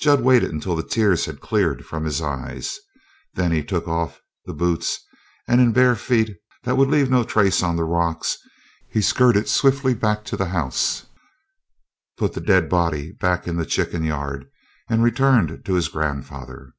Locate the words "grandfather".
15.88-16.72